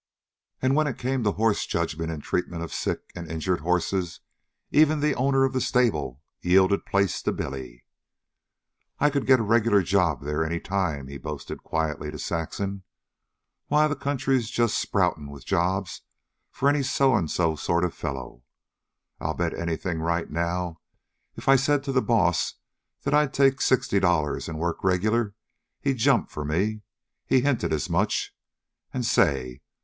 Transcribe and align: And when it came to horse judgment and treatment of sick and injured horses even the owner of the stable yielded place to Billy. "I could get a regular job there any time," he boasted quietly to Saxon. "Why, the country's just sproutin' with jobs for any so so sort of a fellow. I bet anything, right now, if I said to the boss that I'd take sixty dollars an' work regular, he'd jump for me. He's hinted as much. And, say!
And 0.63 0.75
when 0.75 0.87
it 0.87 0.97
came 0.97 1.23
to 1.25 1.31
horse 1.33 1.67
judgment 1.67 2.09
and 2.11 2.23
treatment 2.23 2.63
of 2.63 2.73
sick 2.73 3.11
and 3.15 3.29
injured 3.31 3.59
horses 3.59 4.19
even 4.71 4.99
the 4.99 5.13
owner 5.13 5.43
of 5.45 5.53
the 5.53 5.61
stable 5.61 6.23
yielded 6.41 6.87
place 6.87 7.21
to 7.21 7.31
Billy. 7.31 7.85
"I 8.97 9.11
could 9.11 9.27
get 9.27 9.39
a 9.39 9.43
regular 9.43 9.83
job 9.83 10.23
there 10.23 10.43
any 10.43 10.59
time," 10.59 11.07
he 11.07 11.19
boasted 11.19 11.61
quietly 11.61 12.09
to 12.09 12.17
Saxon. 12.17 12.81
"Why, 13.67 13.87
the 13.87 13.95
country's 13.95 14.49
just 14.49 14.79
sproutin' 14.83 15.29
with 15.29 15.45
jobs 15.45 16.01
for 16.49 16.67
any 16.67 16.81
so 16.81 17.23
so 17.27 17.55
sort 17.55 17.83
of 17.85 17.91
a 17.91 17.95
fellow. 17.95 18.41
I 19.19 19.33
bet 19.33 19.53
anything, 19.53 19.99
right 19.99 20.31
now, 20.31 20.81
if 21.35 21.47
I 21.47 21.55
said 21.57 21.83
to 21.83 21.91
the 21.91 22.01
boss 22.01 22.55
that 23.03 23.13
I'd 23.13 23.35
take 23.35 23.61
sixty 23.61 23.99
dollars 23.99 24.49
an' 24.49 24.57
work 24.57 24.83
regular, 24.83 25.35
he'd 25.79 25.97
jump 25.97 26.31
for 26.31 26.43
me. 26.43 26.81
He's 27.27 27.43
hinted 27.43 27.71
as 27.71 27.87
much. 27.87 28.35
And, 28.91 29.05
say! 29.05 29.61